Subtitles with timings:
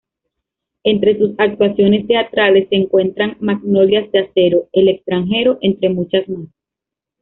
[0.83, 6.47] Entre sus actuaciones teatrales se encuentran "Magnolias de acero", "El extranjero", entre muchas más.